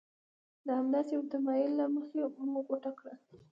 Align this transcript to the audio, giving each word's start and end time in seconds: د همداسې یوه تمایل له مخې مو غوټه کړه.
د 0.65 0.67
همداسې 0.79 1.11
یوه 1.15 1.31
تمایل 1.33 1.71
له 1.79 1.85
مخې 1.95 2.19
مو 2.51 2.59
غوټه 2.67 2.91
کړه. 2.97 3.13